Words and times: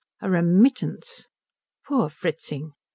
A 0.19 0.31
remittance! 0.31 1.27
Poor 1.85 2.09
Fritzing. 2.09 2.73